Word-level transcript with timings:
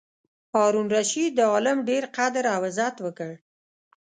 هارون 0.55 0.87
الرشید 0.89 1.31
د 1.35 1.39
عالم 1.51 1.77
ډېر 1.89 2.03
قدر 2.17 2.43
او 2.55 2.61
عزت 2.69 2.95
وکړ. 3.01 3.31